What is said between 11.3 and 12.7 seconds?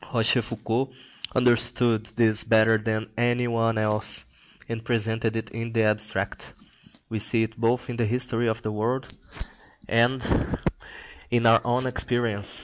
our own experience.